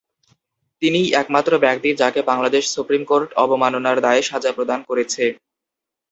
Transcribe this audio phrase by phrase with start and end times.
[0.81, 5.23] তিনিই একমাত্র ব্যক্তি যাকে বাংলাদেশ সুপ্রিম কোর্ট অবমাননার দায়ে সাজা প্রদান করেছে।